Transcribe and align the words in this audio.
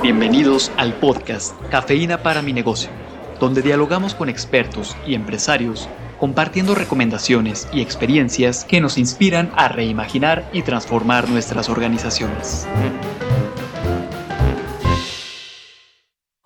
Bienvenidos 0.00 0.72
al 0.78 0.94
podcast 0.94 1.54
Cafeína 1.70 2.24
para 2.24 2.42
mi 2.42 2.52
negocio, 2.52 2.90
donde 3.38 3.62
dialogamos 3.62 4.16
con 4.16 4.28
expertos 4.28 4.96
y 5.06 5.14
empresarios 5.14 5.88
compartiendo 6.18 6.74
recomendaciones 6.74 7.68
y 7.72 7.82
experiencias 7.82 8.64
que 8.64 8.80
nos 8.80 8.98
inspiran 8.98 9.52
a 9.54 9.68
reimaginar 9.68 10.48
y 10.52 10.62
transformar 10.62 11.28
nuestras 11.28 11.68
organizaciones. 11.68 12.66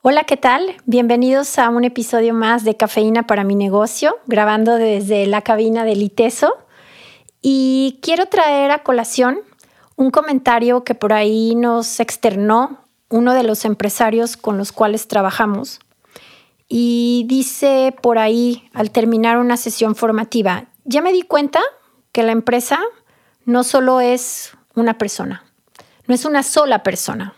Hola, 0.03 0.25
¿qué 0.25 0.37
tal? 0.37 0.77
Bienvenidos 0.85 1.59
a 1.59 1.71
un 1.71 1.85
episodio 1.85 2.35
más 2.35 2.63
de 2.65 2.77
Cafeína 2.77 3.27
para 3.27 3.45
mi 3.45 3.55
negocio, 3.55 4.19
grabando 4.27 4.75
desde 4.75 5.27
la 5.27 5.41
cabina 5.41 5.85
del 5.85 6.03
ITESO. 6.03 6.53
Y 7.41 8.01
quiero 8.03 8.27
traer 8.27 8.71
a 8.71 8.83
colación 8.83 9.39
un 9.97 10.11
comentario 10.11 10.85
que 10.85 10.95
por 10.95 11.15
ahí 11.15 11.55
nos 11.55 12.01
externó 12.01 12.86
uno 13.09 13.35
de 13.35 13.43
los 13.43 13.65
empresarios 13.65 14.37
con 14.37 14.59
los 14.59 14.73
cuales 14.73 15.09
trabajamos. 15.09 15.81
Y 16.69 17.25
dice 17.29 17.95
por 18.03 18.19
ahí, 18.19 18.69
al 18.73 18.91
terminar 18.91 19.39
una 19.39 19.57
sesión 19.57 19.95
formativa, 19.95 20.67
ya 20.85 21.01
me 21.01 21.13
di 21.13 21.23
cuenta 21.23 21.61
que 22.13 22.23
la 22.23 22.33
empresa 22.33 22.81
no 23.45 23.63
solo 23.63 24.01
es 24.01 24.53
una 24.75 24.99
persona, 24.99 25.45
no 26.07 26.15
es 26.15 26.25
una 26.25 26.43
sola 26.43 26.83
persona. 26.83 27.35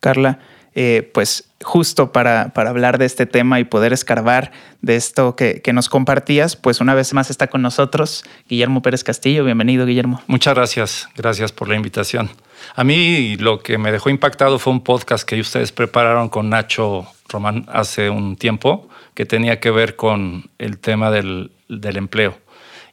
Carla, 0.00 0.38
eh, 0.74 1.10
pues 1.12 1.48
justo 1.62 2.12
para, 2.12 2.52
para, 2.54 2.70
hablar 2.70 2.98
de 2.98 3.04
este 3.04 3.26
tema 3.26 3.60
y 3.60 3.64
poder 3.64 3.92
escarbar 3.92 4.52
de 4.80 4.96
esto 4.96 5.36
que, 5.36 5.60
que, 5.62 5.72
nos 5.72 5.88
compartías, 5.88 6.56
pues 6.56 6.80
una 6.80 6.94
vez 6.94 7.12
más 7.14 7.30
está 7.30 7.46
con 7.46 7.62
nosotros 7.62 8.24
Guillermo 8.48 8.82
Pérez 8.82 9.04
Castillo. 9.04 9.44
Bienvenido, 9.44 9.86
Guillermo. 9.86 10.22
Muchas 10.26 10.54
gracias, 10.54 11.08
gracias 11.16 11.52
por 11.52 11.68
la 11.68 11.76
invitación. 11.76 12.30
A 12.74 12.84
mí 12.84 13.36
lo 13.36 13.60
que 13.60 13.78
me 13.78 13.92
dejó 13.92 14.10
impactado 14.10 14.58
fue 14.58 14.72
un 14.72 14.82
podcast 14.82 15.28
que 15.28 15.40
ustedes 15.40 15.72
prepararon 15.72 16.28
con 16.28 16.50
Nacho 16.50 17.06
Román 17.28 17.66
hace 17.68 18.10
un 18.10 18.36
tiempo, 18.36 18.88
que 19.14 19.26
tenía 19.26 19.60
que 19.60 19.70
ver 19.70 19.96
con 19.96 20.50
el 20.58 20.78
tema 20.78 21.10
del, 21.10 21.50
del 21.68 21.96
empleo. 21.96 22.38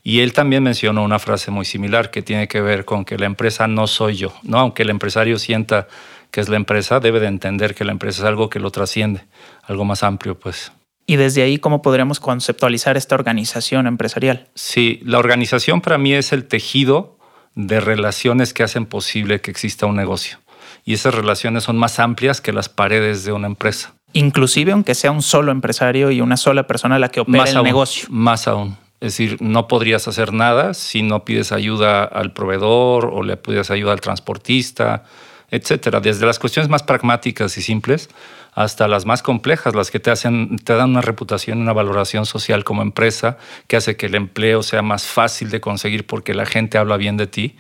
Y 0.03 0.21
él 0.21 0.33
también 0.33 0.64
mencionó 0.64 1.03
una 1.03 1.19
frase 1.19 1.52
muy 1.52 1.66
similar 1.66 2.09
que 2.09 2.21
tiene 2.21 2.47
que 2.47 2.61
ver 2.61 2.86
con 2.86 3.05
que 3.05 3.17
la 3.17 3.25
empresa 3.25 3.67
no 3.67 3.86
soy 3.86 4.16
yo, 4.16 4.33
¿no? 4.43 4.59
Aunque 4.59 4.83
el 4.83 4.89
empresario 4.89 5.38
sienta 5.38 5.88
que 6.31 6.41
es 6.41 6.49
la 6.49 6.58
empresa, 6.58 6.99
debe 6.99 7.19
de 7.19 7.27
entender 7.27 7.75
que 7.75 7.85
la 7.85 7.91
empresa 7.91 8.22
es 8.22 8.27
algo 8.27 8.49
que 8.49 8.59
lo 8.59 8.72
trasciende, 8.72 9.25
algo 9.63 9.85
más 9.85 10.03
amplio, 10.03 10.38
pues. 10.38 10.71
Y 11.05 11.16
desde 11.16 11.41
ahí, 11.41 11.58
¿cómo 11.58 11.81
podríamos 11.81 12.19
conceptualizar 12.19 12.95
esta 12.95 13.16
organización 13.16 13.88
empresarial? 13.88 14.47
Sí, 14.53 14.99
la 15.03 15.17
organización 15.17 15.81
para 15.81 15.97
mí 15.97 16.13
es 16.13 16.31
el 16.33 16.45
tejido 16.45 17.17
de 17.55 17.80
relaciones 17.80 18.53
que 18.53 18.63
hacen 18.63 18.86
posible 18.86 19.41
que 19.41 19.49
exista 19.49 19.88
un 19.88 19.95
negocio. 19.95 20.38
Y 20.86 20.94
esas 20.94 21.16
relaciones 21.16 21.63
son 21.63 21.77
más 21.77 21.99
amplias 21.99 22.41
que 22.41 22.53
las 22.53 22.69
paredes 22.69 23.23
de 23.23 23.31
una 23.31 23.47
empresa. 23.47 23.93
Inclusive 24.14 24.71
aunque 24.71 24.95
sea 24.95 25.11
un 25.11 25.21
solo 25.21 25.52
empresario 25.52 26.11
y 26.11 26.21
una 26.21 26.38
sola 26.38 26.67
persona 26.67 26.99
la 26.99 27.09
que 27.09 27.19
opera 27.21 27.39
más 27.39 27.52
el 27.52 27.58
aún, 27.58 27.66
negocio. 27.66 28.08
Más 28.09 28.47
aún. 28.47 28.77
Es 28.99 29.14
decir, 29.14 29.38
no 29.41 29.67
podrías 29.67 30.08
hacer 30.08 30.33
nada 30.33 30.73
si 30.73 31.03
no 31.03 31.25
pides 31.25 31.52
ayuda 31.52 32.03
al 32.03 32.33
proveedor 32.33 33.05
o 33.05 33.23
le 33.23 33.38
pides 33.38 33.71
ayuda 33.71 33.93
al 33.93 34.02
transportista, 34.02 35.05
etcétera. 35.52 36.00
Desde 36.00 36.25
las 36.25 36.39
cuestiones 36.39 36.69
más 36.69 36.83
pragmáticas 36.83 37.58
y 37.58 37.61
simples 37.61 38.09
hasta 38.53 38.88
las 38.88 39.05
más 39.05 39.22
complejas, 39.22 39.75
las 39.75 39.92
que 39.92 40.00
te 40.00 40.11
hacen, 40.11 40.58
te 40.58 40.73
dan 40.73 40.89
una 40.89 41.02
reputación, 41.02 41.59
una 41.59 41.73
valoración 41.73 42.25
social 42.25 42.64
como 42.64 42.81
empresa, 42.81 43.38
que 43.67 43.77
hace 43.77 43.95
que 43.95 44.08
el 44.08 44.16
empleo 44.16 44.64
sea 44.64 44.81
más 44.81 45.05
fácil 45.05 45.50
de 45.50 45.61
conseguir 45.61 46.05
porque 46.05 46.33
la 46.33 46.45
gente 46.45 46.77
habla 46.77 46.97
bien 46.97 47.16
de 47.16 47.27
ti. 47.27 47.55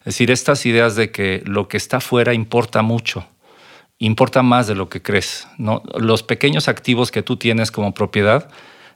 Es 0.00 0.06
decir, 0.06 0.30
estas 0.30 0.66
ideas 0.66 0.96
de 0.96 1.10
que 1.10 1.42
lo 1.46 1.68
que 1.68 1.76
está 1.76 2.00
fuera 2.00 2.34
importa 2.34 2.82
mucho, 2.82 3.26
importa 3.98 4.42
más 4.42 4.66
de 4.66 4.74
lo 4.74 4.88
que 4.88 5.00
crees. 5.00 5.48
¿no? 5.56 5.82
Los 5.96 6.22
pequeños 6.22 6.68
activos 6.68 7.10
que 7.10 7.22
tú 7.22 7.36
tienes 7.36 7.70
como 7.70 7.94
propiedad 7.94 8.50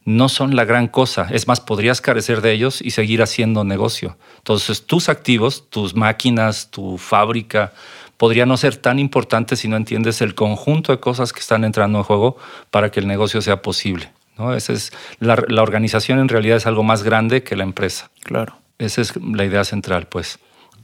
no 0.04 0.28
son 0.28 0.56
la 0.56 0.64
gran 0.64 0.88
cosa. 0.88 1.28
Es 1.30 1.46
más, 1.48 1.60
podrías 1.60 2.00
carecer 2.00 2.40
de 2.40 2.52
ellos 2.52 2.80
y 2.82 2.90
seguir 2.90 3.22
haciendo 3.22 3.64
negocio. 3.64 4.16
Entonces, 4.38 4.86
tus 4.86 5.08
activos, 5.08 5.68
tus 5.70 5.94
máquinas, 5.94 6.70
tu 6.70 6.98
fábrica, 6.98 7.72
podría 8.18 8.44
no 8.44 8.58
ser 8.58 8.76
tan 8.76 8.98
importante 8.98 9.56
si 9.56 9.68
no 9.68 9.76
entiendes 9.76 10.20
el 10.20 10.34
conjunto 10.34 10.92
de 10.92 11.00
cosas 11.00 11.32
que 11.32 11.40
están 11.40 11.64
entrando 11.64 11.98
en 11.98 12.04
juego 12.04 12.36
para 12.70 12.90
que 12.90 13.00
el 13.00 13.06
negocio 13.06 13.40
sea 13.40 13.62
posible. 13.62 14.12
¿no? 14.36 14.54
Esa 14.54 14.74
es 14.74 14.92
la, 15.20 15.42
la, 15.48 15.62
organización 15.62 16.18
en 16.18 16.28
realidad 16.28 16.58
es 16.58 16.66
algo 16.66 16.82
más 16.82 17.02
grande 17.02 17.42
que 17.42 17.56
la 17.56 17.62
empresa. 17.62 18.10
Claro. 18.22 18.58
Esa 18.78 19.00
es 19.00 19.14
la 19.16 19.44
idea 19.44 19.64
central, 19.64 20.06
pues. 20.06 20.38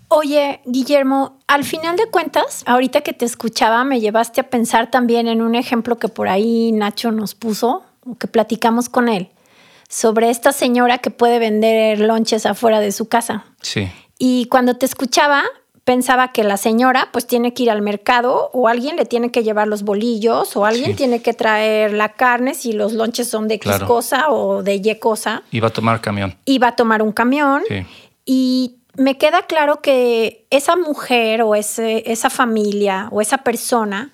Oye, 0.08 0.60
Guillermo, 0.64 1.38
al 1.46 1.64
final 1.64 1.96
de 1.96 2.06
cuentas, 2.06 2.62
ahorita 2.66 3.00
que 3.00 3.12
te 3.12 3.24
escuchaba, 3.24 3.84
me 3.84 4.00
llevaste 4.00 4.40
a 4.40 4.50
pensar 4.50 4.90
también 4.90 5.28
en 5.28 5.42
un 5.42 5.54
ejemplo 5.54 5.98
que 5.98 6.08
por 6.08 6.28
ahí 6.28 6.72
Nacho 6.72 7.10
nos 7.10 7.34
puso, 7.34 7.84
que 8.18 8.28
platicamos 8.28 8.88
con 8.88 9.08
él, 9.08 9.30
sobre 9.88 10.30
esta 10.30 10.52
señora 10.52 10.98
que 10.98 11.10
puede 11.10 11.38
vender 11.38 12.00
lonches 12.00 12.46
afuera 12.46 12.80
de 12.80 12.92
su 12.92 13.08
casa. 13.08 13.44
Sí. 13.60 13.90
Y 14.18 14.46
cuando 14.46 14.76
te 14.76 14.86
escuchaba, 14.86 15.44
pensaba 15.84 16.32
que 16.32 16.44
la 16.44 16.56
señora 16.56 17.10
pues 17.12 17.26
tiene 17.26 17.52
que 17.52 17.64
ir 17.64 17.70
al 17.70 17.82
mercado 17.82 18.50
o 18.52 18.68
alguien 18.68 18.96
le 18.96 19.04
tiene 19.04 19.30
que 19.30 19.42
llevar 19.42 19.68
los 19.68 19.82
bolillos 19.82 20.56
o 20.56 20.64
alguien 20.64 20.92
sí. 20.92 20.96
tiene 20.96 21.22
que 21.22 21.34
traer 21.34 21.92
la 21.92 22.10
carne 22.10 22.54
si 22.54 22.72
los 22.72 22.94
lonches 22.94 23.28
son 23.28 23.48
de 23.48 23.56
X 23.56 23.70
claro. 23.70 23.86
cosa 23.86 24.30
o 24.30 24.62
de 24.62 24.76
Y 24.76 24.98
cosa. 24.98 25.42
Iba 25.50 25.68
a 25.68 25.72
tomar 25.72 26.00
camión. 26.00 26.36
Iba 26.46 26.68
a 26.68 26.76
tomar 26.76 27.02
un 27.02 27.12
camión. 27.12 27.62
Sí. 27.68 27.86
Y 28.24 28.76
me 28.96 29.18
queda 29.18 29.42
claro 29.42 29.82
que 29.82 30.46
esa 30.50 30.76
mujer 30.76 31.42
o 31.42 31.54
ese, 31.54 32.10
esa 32.10 32.30
familia 32.30 33.08
o 33.12 33.20
esa 33.20 33.38
persona 33.38 34.12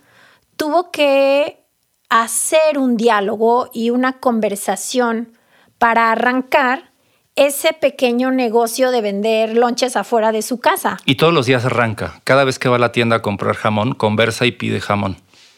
tuvo 0.57 0.91
que 0.91 1.65
hacer 2.09 2.79
un 2.79 2.97
diálogo 2.97 3.71
y 3.73 3.91
una 3.91 4.19
conversación 4.19 5.33
para 5.79 6.11
arrancar 6.11 6.90
ese 7.41 7.73
pequeño 7.73 8.31
negocio 8.31 8.91
de 8.91 9.01
vender 9.01 9.57
lonches 9.57 9.97
afuera 9.97 10.31
de 10.31 10.43
su 10.43 10.61
casa. 10.61 10.99
Y 11.07 11.15
todos 11.15 11.33
los 11.33 11.47
días 11.47 11.65
arranca. 11.65 12.21
Cada 12.25 12.45
vez 12.45 12.59
que 12.59 12.69
va 12.69 12.77
a 12.77 12.79
la 12.79 12.93
tienda 12.93 13.17
a 13.17 13.23
comprar 13.23 13.57
jamón, 13.57 13.95
conversa 13.95 14.45
y 14.45 14.53
pide 14.53 14.79
jamón. 14.79 15.17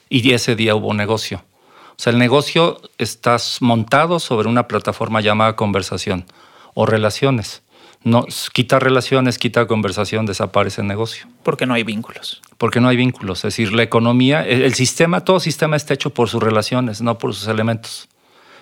Y 0.08 0.32
ese 0.32 0.54
día 0.54 0.76
hubo 0.76 0.94
negocio. 0.94 1.42
O 1.90 1.94
sea, 1.96 2.12
el 2.12 2.20
negocio 2.20 2.80
está 2.98 3.36
montado 3.60 4.20
sobre 4.20 4.48
una 4.48 4.68
plataforma 4.68 5.20
llamada 5.20 5.56
conversación 5.56 6.24
o 6.74 6.86
relaciones. 6.86 7.62
No, 8.04 8.26
quita 8.52 8.78
relaciones, 8.78 9.38
quita 9.38 9.66
conversación, 9.66 10.24
desaparece 10.24 10.82
el 10.82 10.86
negocio. 10.86 11.26
Porque 11.42 11.66
no 11.66 11.74
hay 11.74 11.82
vínculos. 11.82 12.42
Porque 12.58 12.80
no 12.80 12.86
hay 12.86 12.96
vínculos. 12.96 13.38
Es 13.38 13.56
decir, 13.56 13.72
la 13.72 13.82
economía, 13.82 14.46
el, 14.46 14.62
el 14.62 14.74
sistema, 14.74 15.24
todo 15.24 15.40
sistema 15.40 15.74
está 15.74 15.94
hecho 15.94 16.10
por 16.10 16.28
sus 16.28 16.40
relaciones, 16.40 17.02
no 17.02 17.18
por 17.18 17.34
sus 17.34 17.48
elementos. 17.48 18.08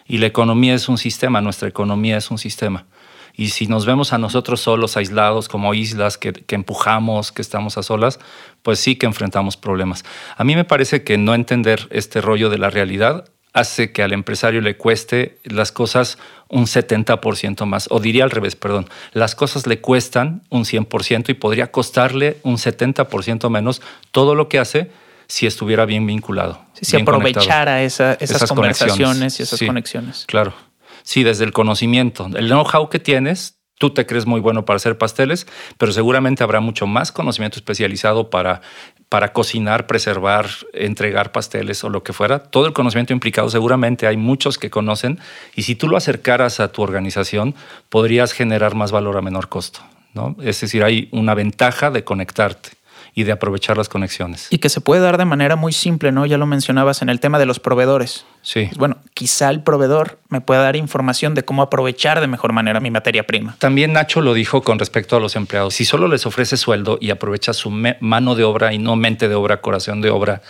Y 0.07 0.19
la 0.19 0.27
economía 0.27 0.73
es 0.75 0.89
un 0.89 0.97
sistema, 0.97 1.43
nuestra 1.43 1.69
economía 1.69 2.17
es 2.17 2.31
un 2.31 2.39
sistema. 2.39 2.87
Y 3.35 3.51
si 3.51 3.67
nos 3.67 3.87
vemos 3.87 4.13
a 4.13 4.19
nosotros 4.19 4.61
solos, 4.61 4.97
aislados, 4.97 5.49
como 5.49 5.75
islas 5.75 6.19
que, 6.19 6.33
que, 6.33 6.55
empujamos, 6.55 7.33
que 7.33 7.43
estamos 7.43 7.79
a 7.79 7.83
solas, 7.83 8.19
pues 8.63 8.79
sí 8.79 8.97
que 8.97 9.07
enfrentamos 9.07 9.57
problemas. 9.57 10.05
A 10.37 10.45
mí 10.45 10.55
me 10.57 10.65
parece 10.65 11.03
que 11.05 11.19
no 11.19 11.35
entender 11.35 11.89
este 11.91 12.21
rollo 12.21 12.51
de 12.51 12.59
la 12.59 12.71
realidad 12.71 13.25
hace 13.53 13.93
que 13.93 14.03
al 14.03 14.13
empresario 14.13 14.61
le 14.61 14.77
cueste 14.77 15.39
las 15.45 15.73
cosas 15.73 16.19
un 16.49 16.67
70% 16.67 17.65
más, 17.67 17.89
o 17.91 18.01
diría 18.01 18.25
al 18.25 18.31
revés, 18.31 18.57
perdón, 18.57 18.89
las 19.13 19.35
cosas 19.35 19.67
le 19.67 19.81
cuestan 19.81 20.43
un 20.51 20.65
100% 20.65 21.31
y 21.31 21.35
podría 21.35 21.71
costarle 21.71 22.39
un 22.43 22.57
70% 22.57 23.49
menos 23.51 23.83
todo 24.13 24.35
lo 24.35 24.49
que 24.49 24.59
hace 24.59 24.91
si 25.27 25.47
estuviera 25.47 25.85
bien 25.85 26.07
vinculado. 26.07 26.61
Sí, 26.75 26.85
si 26.85 26.97
bien 26.97 27.03
aprovechara 27.03 27.83
esa, 27.83 28.15
esas, 28.15 28.37
esas, 28.37 28.49
conversaciones 28.49 29.39
y 29.39 29.45
esas 29.45 29.59
sí, 29.59 29.67
conexiones. 29.67 30.25
Claro. 30.27 30.55
Sí, 31.03 31.23
desde 31.23 31.45
el 31.45 31.53
conocimiento, 31.53 32.29
el 32.35 32.49
know-how 32.49 32.89
que 32.89 32.99
tienes, 32.99 33.61
tú 33.81 33.91
te 33.91 34.05
crees 34.05 34.27
muy 34.27 34.41
bueno 34.41 34.67
para 34.67 34.77
hacer 34.77 34.99
pasteles, 34.99 35.47
pero 35.79 35.93
seguramente 35.93 36.45
habrá 36.45 36.61
mucho 36.61 36.87
más 36.87 37.13
conocimiento 37.13 37.59
especializado 37.59 38.29
para, 38.29 38.61
para 39.09 39.33
cocinar, 39.33 39.87
preservar, 39.87 40.49
entregar 40.75 41.33
pasteles 41.33 41.83
o 41.83 41.89
lo 41.89 42.03
que 42.03 42.13
fuera. 42.13 42.41
Todo 42.41 42.67
el 42.67 42.75
conocimiento 42.75 43.15
implicado, 43.15 43.49
seguramente 43.49 44.07
hay 44.07 44.19
muchos 44.19 44.59
que 44.59 44.69
conocen 44.69 45.19
y 45.57 45.63
si 45.63 45.75
tú 45.75 45.89
lo 45.89 45.97
acercaras 45.97 46.61
a 46.61 46.73
tu 46.73 46.83
organización, 46.83 47.55
podrías 47.89 48.33
generar 48.33 48.75
más 48.75 48.93
valor 48.93 49.17
a 49.17 49.23
menor 49.23 49.49
costo. 49.49 49.81
¿no? 50.13 50.37
Es 50.43 50.61
decir, 50.61 50.85
hay 50.85 51.09
una 51.11 51.35
ventaja 51.35 51.91
de 51.91 52.05
conectarte 52.05 52.71
y 53.15 53.25
de 53.25 53.33
aprovechar 53.33 53.77
las 53.77 53.89
conexiones. 53.89 54.47
Y 54.51 54.59
que 54.59 54.69
se 54.69 54.81
puede 54.81 55.01
dar 55.01 55.19
de 55.19 55.25
manera 55.25 55.57
muy 55.57 55.73
simple, 55.73 56.13
¿no? 56.13 56.27
Ya 56.27 56.39
lo 56.39 56.47
mencionabas 56.47 57.03
en 57.03 57.09
el 57.09 57.19
tema 57.19 57.39
de 57.39 57.47
los 57.47 57.59
proveedores. 57.59 58.25
Sí. 58.43 58.71
Bueno, 58.77 58.99
quizá 59.21 59.51
el 59.51 59.63
proveedor 59.63 60.19
me 60.31 60.41
pueda 60.41 60.63
dar 60.63 60.77
información 60.77 61.35
de 61.35 61.43
cómo 61.43 61.61
aprovechar 61.61 62.23
de 62.23 62.27
mejor 62.27 62.55
manera 62.55 62.81
mi 62.81 62.91
materia 62.91 63.27
prima. 63.27 63.55
También 63.59 63.93
Nacho 63.93 64.23
lo 64.23 64.33
dijo 64.33 64.63
con 64.63 64.79
respecto 64.79 65.15
a 65.15 65.21
los 65.21 65.37
empleados. 65.37 65.75
Si 65.75 65.85
solo 65.85 66.09
les 66.09 66.25
ofrece 66.25 66.57
sueldo 66.57 66.97
y 67.03 67.11
aprovecha 67.11 67.53
su 67.53 67.71
mano 68.01 68.35
de 68.35 68.45
obra 68.45 68.73
y 68.73 68.79
no 68.79 68.97
mente 68.97 69.29
de 69.29 69.35
obra, 69.35 69.61
corazón 69.61 70.01
de 70.01 70.09
obra, 70.09 70.41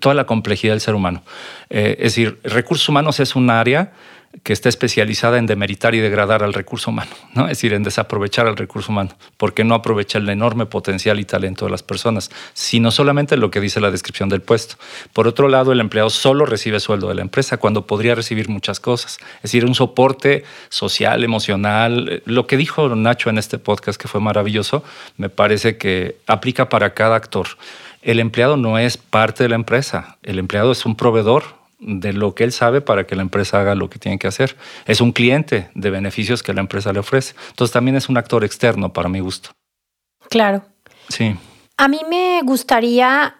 toda 0.00 0.14
la 0.14 0.26
complejidad 0.26 0.74
del 0.74 0.82
ser 0.82 0.94
humano. 0.94 1.22
Eh, 1.70 1.96
es 1.96 2.12
decir, 2.14 2.40
recursos 2.44 2.86
humanos 2.90 3.20
es 3.20 3.36
un 3.36 3.48
área 3.48 3.92
que 4.42 4.52
está 4.52 4.68
especializada 4.68 5.38
en 5.38 5.46
demeritar 5.46 5.94
y 5.94 6.00
degradar 6.00 6.42
al 6.42 6.52
recurso 6.52 6.90
humano, 6.90 7.12
¿no? 7.34 7.44
es 7.44 7.50
decir, 7.50 7.72
en 7.72 7.84
desaprovechar 7.84 8.46
al 8.46 8.56
recurso 8.56 8.90
humano, 8.90 9.10
porque 9.36 9.62
no 9.62 9.74
aprovecha 9.74 10.18
el 10.18 10.28
enorme 10.28 10.66
potencial 10.66 11.20
y 11.20 11.24
talento 11.24 11.66
de 11.66 11.70
las 11.70 11.82
personas, 11.82 12.30
sino 12.52 12.90
solamente 12.90 13.36
lo 13.36 13.50
que 13.50 13.60
dice 13.60 13.80
la 13.80 13.90
descripción 13.90 14.28
del 14.28 14.42
puesto. 14.42 14.76
Por 15.12 15.28
otro 15.28 15.48
lado, 15.48 15.72
el 15.72 15.80
empleado 15.80 16.10
solo 16.10 16.46
recibe 16.46 16.80
sueldo 16.80 17.08
de 17.08 17.14
la 17.14 17.22
empresa 17.22 17.58
cuando 17.58 17.86
podría 17.86 18.14
recibir 18.14 18.48
muchas 18.48 18.80
cosas, 18.80 19.18
es 19.36 19.42
decir, 19.42 19.64
un 19.64 19.74
soporte 19.74 20.44
social, 20.68 21.22
emocional. 21.22 22.22
Lo 22.24 22.46
que 22.46 22.56
dijo 22.56 22.94
Nacho 22.94 23.30
en 23.30 23.38
este 23.38 23.58
podcast, 23.58 24.00
que 24.00 24.08
fue 24.08 24.20
maravilloso, 24.20 24.82
me 25.16 25.28
parece 25.28 25.78
que 25.78 26.16
aplica 26.26 26.68
para 26.68 26.94
cada 26.94 27.16
actor. 27.16 27.46
El 28.02 28.20
empleado 28.20 28.56
no 28.56 28.78
es 28.78 28.96
parte 28.96 29.44
de 29.44 29.48
la 29.48 29.54
empresa, 29.54 30.18
el 30.22 30.38
empleado 30.38 30.72
es 30.72 30.84
un 30.84 30.96
proveedor 30.96 31.63
de 31.84 32.12
lo 32.12 32.34
que 32.34 32.44
él 32.44 32.52
sabe 32.52 32.80
para 32.80 33.06
que 33.06 33.14
la 33.14 33.22
empresa 33.22 33.60
haga 33.60 33.74
lo 33.74 33.90
que 33.90 33.98
tiene 33.98 34.18
que 34.18 34.26
hacer. 34.26 34.56
Es 34.86 35.00
un 35.00 35.12
cliente 35.12 35.70
de 35.74 35.90
beneficios 35.90 36.42
que 36.42 36.54
la 36.54 36.60
empresa 36.60 36.92
le 36.92 36.98
ofrece. 36.98 37.34
Entonces 37.50 37.72
también 37.72 37.96
es 37.96 38.08
un 38.08 38.16
actor 38.16 38.44
externo 38.44 38.92
para 38.92 39.08
mi 39.08 39.20
gusto. 39.20 39.50
Claro. 40.30 40.64
Sí. 41.08 41.36
A 41.76 41.88
mí 41.88 42.00
me 42.08 42.40
gustaría, 42.42 43.36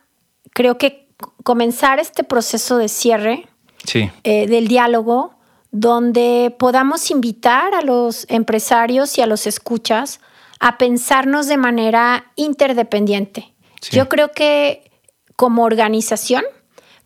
creo 0.53 0.77
que 0.77 1.09
comenzar 1.43 1.99
este 1.99 2.25
proceso 2.25 2.77
de 2.77 2.89
cierre 2.89 3.47
sí. 3.85 4.11
Eh, 4.25 4.47
del 4.47 4.69
diálogo, 4.69 5.35
donde 5.71 6.55
podamos 6.59 7.11
invitar 7.11 7.75
a 7.75 7.81
los 7.81 8.27
empresarios 8.29 9.17
y 9.19 9.23
a 9.23 9.27
los 9.27 9.47
escuchas 9.47 10.21
a 10.61 10.79
pensarnos 10.79 11.49
de 11.49 11.57
manera 11.57 12.33
interdependiente. 12.37 13.55
Yo 13.91 14.09
creo 14.09 14.33
que 14.33 14.91
como 15.37 15.65
organización, 15.65 16.43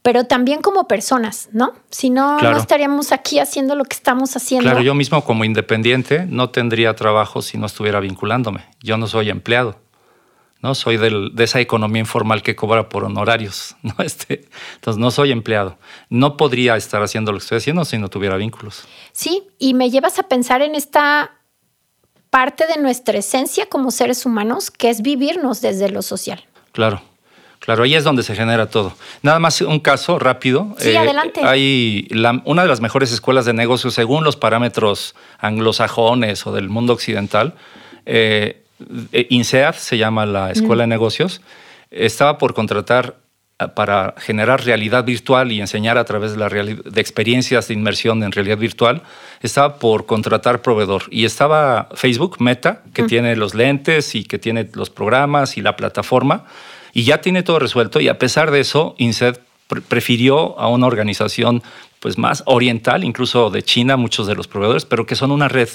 pero 0.09 0.25
también 0.25 0.63
como 0.63 0.89
personas, 0.89 1.51
¿no? 1.53 1.75
Si 1.91 2.09
no, 2.09 2.41
no 2.41 2.57
estaríamos 2.57 3.13
aquí 3.13 3.41
haciendo 3.41 3.75
lo 3.75 3.85
que 3.85 3.95
estamos 3.95 4.35
haciendo. 4.37 4.63
Claro, 4.63 4.81
yo 4.81 4.95
mismo 4.95 5.23
como 5.23 5.45
independiente 5.45 6.25
no 6.27 6.49
tendría 6.49 6.97
trabajo 6.97 7.43
si 7.43 7.59
no 7.59 7.67
estuviera 7.67 8.01
vinculándome. 8.01 8.65
Yo 8.81 8.97
no 8.97 9.07
soy 9.07 9.29
empleado. 9.29 9.77
¿no? 10.63 10.75
Soy 10.75 10.97
de 10.97 11.45
esa 11.45 11.61
economía 11.61 12.01
informal 12.01 12.43
que 12.43 12.57
cobra 12.57 12.89
por 12.89 13.05
honorarios, 13.05 13.77
¿no? 13.83 13.97
Este, 13.99 14.49
entonces 14.77 14.99
no 14.99 15.11
soy 15.11 15.31
empleado. 15.31 15.77
No 16.09 16.39
podría 16.39 16.75
estar 16.77 17.03
haciendo 17.03 17.31
lo 17.31 17.37
que 17.37 17.43
estoy 17.43 17.59
haciendo 17.59 17.85
si 17.85 17.99
no 17.99 18.09
tuviera 18.09 18.39
vínculos. 18.39 18.85
Sí, 19.13 19.47
y 19.59 19.75
me 19.75 19.91
llevas 19.91 20.19
a 20.19 20.23
pensar 20.23 20.63
en 20.63 20.75
esta 20.75 21.33
parte 22.31 22.67
de 22.67 22.81
nuestra 22.81 23.19
esencia 23.19 23.67
como 23.67 23.91
seres 23.91 24.25
humanos, 24.25 24.71
que 24.71 24.89
es 24.89 25.03
vivirnos 25.03 25.61
desde 25.61 25.91
lo 25.91 26.01
social. 26.01 26.43
Claro. 26.73 27.03
Claro, 27.61 27.83
ahí 27.83 27.95
es 27.95 28.05
donde 28.05 28.23
se 28.23 28.35
genera 28.35 28.67
todo. 28.67 28.95
Nada 29.23 29.39
más 29.39 29.61
un 29.61 29.81
caso 29.81 30.19
rápido. 30.19 30.75
Sí, 30.79 30.91
eh, 30.91 30.99
adelante. 30.99 31.41
Hay 31.45 32.09
una 32.45 32.63
de 32.63 32.69
las 32.69 32.81
mejores 32.81 33.13
escuelas 33.13 33.45
de 33.45 33.53
negocios 33.53 33.95
según 33.95 34.25
los 34.25 34.37
parámetros 34.37 35.15
anglosajones 35.39 36.47
o 36.47 36.53
del 36.53 36.69
mundo 36.69 36.93
occidental. 36.93 37.55
Eh, 38.07 38.63
eh 39.13 39.27
INSEAD 39.31 39.75
se 39.75 39.99
llama 39.99 40.25
la 40.25 40.51
Escuela 40.51 40.85
de 40.85 40.87
Negocios. 40.87 41.41
Estaba 41.91 42.39
por 42.39 42.55
contratar 42.55 43.17
para 43.75 44.15
generar 44.19 44.65
realidad 44.65 45.05
virtual 45.05 45.51
y 45.51 45.61
enseñar 45.61 45.99
a 45.99 46.05
través 46.05 46.33
de, 46.33 46.39
la 46.39 46.49
de 46.49 47.01
experiencias 47.01 47.67
de 47.67 47.75
inmersión 47.75 48.23
en 48.23 48.31
realidad 48.31 48.57
virtual, 48.57 49.03
estaba 49.43 49.79
por 49.81 50.07
contratar 50.07 50.63
proveedor. 50.63 51.03
Y 51.11 51.25
estaba 51.25 51.89
Facebook, 51.95 52.37
Meta, 52.39 52.83
que 52.95 53.03
tiene 53.03 53.35
los 53.35 53.57
lentes 53.57 54.15
y 54.15 54.23
que 54.23 54.39
tiene 54.39 54.71
los 54.75 54.91
programas 54.91 55.57
y 55.57 55.61
la 55.61 55.75
plataforma 55.75 56.45
y 56.99 57.05
ya 57.05 57.21
tiene 57.21 57.45
todo 57.45 57.61
resuelto 57.61 58.01
y 58.01 58.09
a 58.09 58.19
pesar 58.19 58.51
de 58.51 58.59
eso, 58.59 58.97
INSED 58.99 59.37
prefirió 59.87 60.59
a 60.59 60.67
una 60.67 60.89
organización 60.89 61.63
pues 62.01 62.19
más 62.19 62.43
oriental, 62.45 63.05
incluso 63.05 63.51
de 63.51 63.63
China, 63.63 63.97
muchos 63.97 64.27
de 64.27 64.35
los 64.35 64.49
proveedores, 64.49 64.85
pero 64.85 65.07
que 65.07 65.15
son 65.15 65.31
una 65.31 65.47
red, 65.47 65.69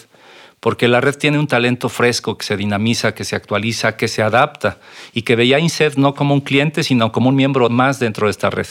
porque 0.60 0.90
la 0.90 1.00
red 1.00 1.16
tiene 1.16 1.40
un 1.40 1.48
talento 1.48 1.88
fresco 1.88 2.38
que 2.38 2.46
se 2.46 2.58
dinamiza, 2.58 3.16
que 3.16 3.24
se 3.24 3.38
actualiza, 3.38 3.96
que 3.96 4.10
se 4.10 4.22
adapta 4.22 4.80
y 5.14 5.22
que 5.22 5.38
veía 5.38 5.56
a 5.56 5.60
no 5.96 6.14
como 6.14 6.34
un 6.34 6.42
cliente, 6.42 6.84
sino 6.84 7.14
como 7.14 7.30
un 7.30 7.38
miembro 7.38 7.70
más 7.70 8.00
dentro 8.00 8.28
de 8.28 8.32
esta 8.32 8.50
red. 8.50 8.68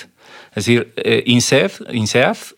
Es 0.50 0.66
decir, 0.66 0.92
eh, 0.96 1.24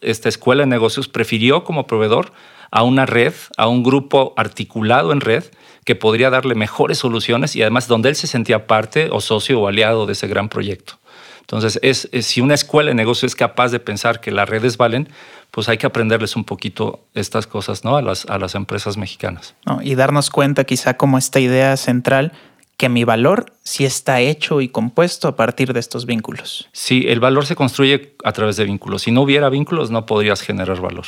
esta 0.00 0.28
escuela 0.28 0.64
de 0.64 0.66
negocios, 0.66 1.06
prefirió 1.06 1.62
como 1.62 1.86
proveedor 1.86 2.32
a 2.74 2.82
una 2.82 3.06
red, 3.06 3.32
a 3.56 3.68
un 3.68 3.84
grupo 3.84 4.34
articulado 4.36 5.12
en 5.12 5.20
red, 5.20 5.44
que 5.84 5.94
podría 5.94 6.28
darle 6.28 6.56
mejores 6.56 6.98
soluciones 6.98 7.54
y 7.54 7.62
además 7.62 7.86
donde 7.86 8.08
él 8.08 8.16
se 8.16 8.26
sentía 8.26 8.66
parte 8.66 9.10
o 9.12 9.20
socio 9.20 9.60
o 9.60 9.68
aliado 9.68 10.06
de 10.06 10.14
ese 10.14 10.26
gran 10.26 10.48
proyecto. 10.48 10.98
Entonces, 11.42 11.78
es, 11.82 12.08
si 12.26 12.40
una 12.40 12.54
escuela 12.54 12.88
de 12.88 12.94
negocio 12.94 13.26
es 13.26 13.36
capaz 13.36 13.70
de 13.70 13.78
pensar 13.78 14.20
que 14.20 14.32
las 14.32 14.48
redes 14.48 14.76
valen, 14.76 15.08
pues 15.52 15.68
hay 15.68 15.78
que 15.78 15.86
aprenderles 15.86 16.34
un 16.34 16.42
poquito 16.42 17.04
estas 17.14 17.46
cosas 17.46 17.84
¿no? 17.84 17.96
a, 17.96 18.02
las, 18.02 18.26
a 18.26 18.38
las 18.38 18.56
empresas 18.56 18.96
mexicanas. 18.96 19.54
y 19.82 19.94
darnos 19.94 20.30
cuenta 20.30 20.64
quizá 20.64 20.96
como 20.96 21.16
esta 21.16 21.38
idea 21.38 21.76
central 21.76 22.32
que 22.76 22.88
mi 22.88 23.04
valor 23.04 23.52
sí 23.62 23.84
está 23.84 24.20
hecho 24.20 24.60
y 24.60 24.68
compuesto 24.68 25.28
a 25.28 25.36
partir 25.36 25.74
de 25.74 25.78
estos 25.78 26.06
vínculos. 26.06 26.68
Sí, 26.72 27.04
el 27.06 27.20
valor 27.20 27.46
se 27.46 27.54
construye 27.54 28.16
a 28.24 28.32
través 28.32 28.56
de 28.56 28.64
vínculos. 28.64 29.02
Si 29.02 29.12
no 29.12 29.22
hubiera 29.22 29.48
vínculos, 29.48 29.92
no 29.92 30.06
podrías 30.06 30.40
generar 30.40 30.80
valor. 30.80 31.04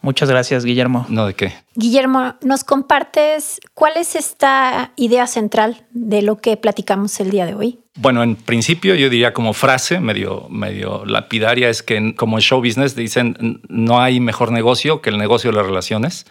Muchas 0.00 0.30
gracias, 0.30 0.64
Guillermo. 0.64 1.06
No, 1.08 1.26
¿de 1.26 1.34
qué? 1.34 1.52
Guillermo, 1.74 2.36
¿nos 2.42 2.64
compartes 2.64 3.60
cuál 3.74 3.94
es 3.96 4.14
esta 4.14 4.92
idea 4.96 5.26
central 5.26 5.84
de 5.90 6.22
lo 6.22 6.36
que 6.36 6.56
platicamos 6.56 7.18
el 7.20 7.30
día 7.30 7.46
de 7.46 7.54
hoy? 7.54 7.80
Bueno, 7.96 8.22
en 8.22 8.36
principio 8.36 8.94
yo 8.94 9.08
diría 9.08 9.32
como 9.32 9.52
frase 9.52 10.00
medio, 10.00 10.46
medio 10.50 11.04
lapidaria 11.06 11.70
es 11.70 11.82
que 11.82 12.14
como 12.14 12.36
en 12.36 12.42
show 12.42 12.60
business 12.60 12.94
dicen 12.94 13.60
no 13.68 14.00
hay 14.00 14.20
mejor 14.20 14.52
negocio 14.52 15.00
que 15.00 15.10
el 15.10 15.18
negocio 15.18 15.50
de 15.50 15.56
las 15.56 15.66
relaciones. 15.66 16.26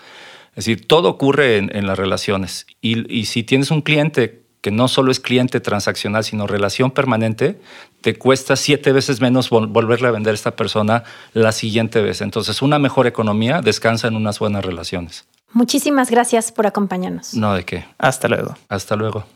Es 0.51 0.65
decir, 0.65 0.87
todo 0.87 1.09
ocurre 1.09 1.57
en, 1.57 1.85
las 1.85 1.99
relaciones. 1.99 2.65
Y, 2.79 3.13
y 3.13 3.25
si 3.25 3.43
tienes 3.43 3.71
un 3.71 3.81
cliente 3.81 4.44
que 4.65 4.71
no 4.71 4.87
solo 4.87 5.11
es 5.11 5.19
cliente 5.19 5.59
transaccional, 5.59 6.23
sino 6.23 6.47
relación 6.47 6.89
permanente, 6.89 7.61
te 8.01 8.15
cuesta 8.15 8.55
siete 8.55 8.93
veces 8.93 9.21
menos 9.21 9.51
volverle 9.51 10.07
a 10.07 10.11
vender 10.11 10.31
a 10.31 10.33
esta 10.33 10.55
persona 10.55 11.03
la 11.33 11.51
siguiente 11.51 12.01
vez. 12.01 12.21
Entonces, 12.21 12.63
una 12.63 12.79
mejor 12.79 13.05
economía 13.05 13.61
descansa 13.61 14.07
en 14.07 14.15
unas 14.15 14.39
buenas 14.39 14.65
relaciones. 14.65 15.27
Muchísimas 15.53 16.09
gracias 16.09 16.51
por 16.51 16.65
acompañarnos. 16.65 17.35
No, 17.35 17.53
de 17.53 17.63
qué. 17.63 17.85
Hasta 17.99 18.27
luego. 18.27 18.57
Hasta 18.67 18.95
luego. 18.95 19.27